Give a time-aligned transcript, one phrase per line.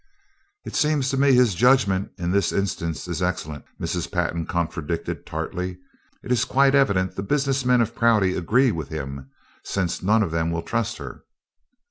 [0.65, 4.11] "It seems to me his judgment in this instance is excellent," Mrs.
[4.11, 5.77] Pantin contradicted tartly.
[6.23, 9.29] "It's quite evident the business men of Prouty agree with him,
[9.63, 11.23] since none of them will trust her."